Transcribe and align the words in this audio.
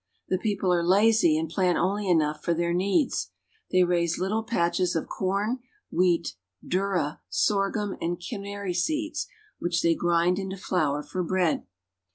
The 0.29 0.39
people 0.39 0.73
are 0.73 0.83
lazy 0.83 1.37
and 1.37 1.47
plai 1.47 1.75
only 1.77 2.09
enough 2.09 2.43
for 2.43 2.55
their 2.55 2.73
needs. 2.73 3.29
They 3.69 3.83
raise 3.83 4.17
little 4.17 4.41
patches 4.41 4.95
o 4.95 5.03
corn, 5.03 5.59
wheat, 5.91 6.33
durra, 6.67 7.19
sorghum, 7.29 7.95
and 8.01 8.19
canary 8.19 8.73
seeds, 8.73 9.27
which 9.59 9.79
t 9.83 9.93
grind 9.93 10.39
into 10.39 10.57
flour 10.57 11.03
for 11.03 11.21
bread. 11.21 11.67